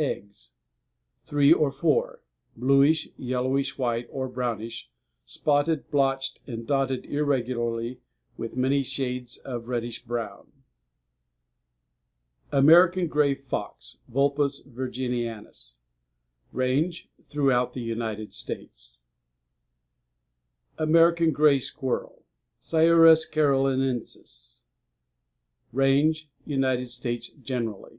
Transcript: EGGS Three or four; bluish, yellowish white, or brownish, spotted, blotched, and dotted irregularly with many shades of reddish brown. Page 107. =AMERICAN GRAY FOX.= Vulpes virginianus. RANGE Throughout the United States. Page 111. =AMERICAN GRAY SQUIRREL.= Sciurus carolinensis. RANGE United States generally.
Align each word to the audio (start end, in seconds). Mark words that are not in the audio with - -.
EGGS 0.00 0.52
Three 1.24 1.52
or 1.52 1.72
four; 1.72 2.22
bluish, 2.56 3.08
yellowish 3.16 3.76
white, 3.76 4.06
or 4.12 4.28
brownish, 4.28 4.88
spotted, 5.24 5.90
blotched, 5.90 6.38
and 6.46 6.68
dotted 6.68 7.04
irregularly 7.06 7.98
with 8.36 8.56
many 8.56 8.84
shades 8.84 9.38
of 9.38 9.66
reddish 9.66 10.04
brown. 10.04 10.42
Page 12.44 12.52
107. 12.52 12.58
=AMERICAN 12.64 13.06
GRAY 13.08 13.34
FOX.= 13.34 13.96
Vulpes 14.06 14.60
virginianus. 14.62 15.80
RANGE 16.52 17.08
Throughout 17.26 17.74
the 17.74 17.82
United 17.82 18.32
States. 18.32 18.98
Page 20.76 20.86
111. 20.86 20.94
=AMERICAN 20.94 21.32
GRAY 21.32 21.58
SQUIRREL.= 21.58 22.22
Sciurus 22.60 23.28
carolinensis. 23.28 24.66
RANGE 25.72 26.28
United 26.46 26.86
States 26.86 27.30
generally. 27.30 27.98